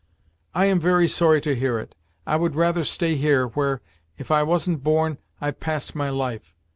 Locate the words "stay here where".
2.83-3.81